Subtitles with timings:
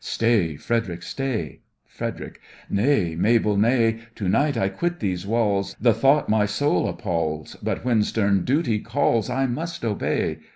[0.03, 1.59] Stay, Frederic, stay!
[1.85, 2.39] FREDERIC:
[2.71, 3.99] Nay, Mabel, nay!
[4.15, 8.79] To night I quit these walls, The thought my soul appalls, But when stern Duty
[8.79, 10.39] calls, I must obey.